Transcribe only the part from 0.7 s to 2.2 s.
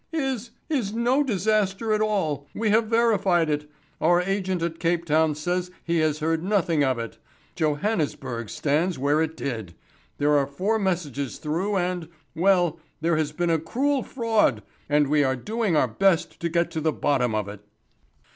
no disaster at